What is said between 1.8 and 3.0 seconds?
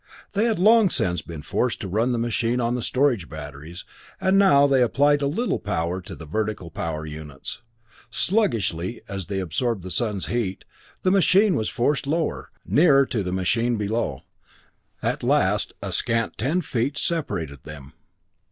to run the machine on the